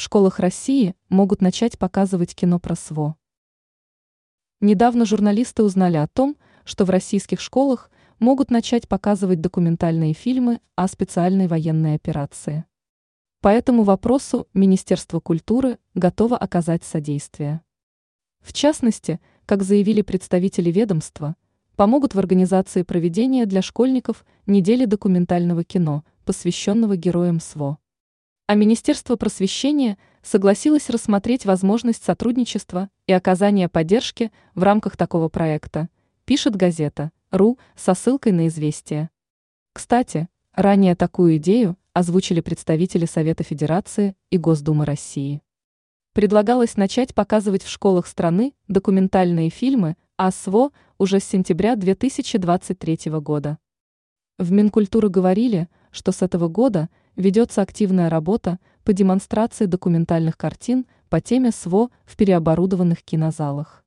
[0.00, 3.16] В школах России могут начать показывать кино про СВО.
[4.62, 10.88] Недавно журналисты узнали о том, что в российских школах могут начать показывать документальные фильмы о
[10.88, 12.64] специальной военной операции.
[13.42, 17.60] По этому вопросу Министерство культуры готово оказать содействие.
[18.40, 21.36] В частности, как заявили представители ведомства,
[21.76, 27.76] помогут в организации проведения для школьников недели документального кино, посвященного героям СВО.
[28.50, 35.88] А Министерство просвещения согласилось рассмотреть возможность сотрудничества и оказания поддержки в рамках такого проекта,
[36.24, 39.08] пишет газета «РУ» со ссылкой на известие.
[39.72, 45.42] Кстати, ранее такую идею озвучили представители Совета Федерации и Госдумы России.
[46.12, 53.58] Предлагалось начать показывать в школах страны документальные фильмы о СВО уже с сентября 2023 года.
[54.38, 61.20] В Минкультуры говорили, что с этого года ведется активная работа по демонстрации документальных картин по
[61.20, 63.84] теме СВО в переоборудованных кинозалах.